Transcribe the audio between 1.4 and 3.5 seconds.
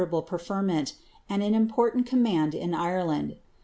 an important command in Ireland.